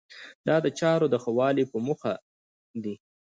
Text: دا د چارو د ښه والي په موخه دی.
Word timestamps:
دا 0.47 0.55
د 0.65 0.67
چارو 0.79 1.07
د 1.13 1.15
ښه 1.23 1.31
والي 1.37 1.63
په 1.71 1.77
موخه 1.85 2.13
دی. 2.83 2.95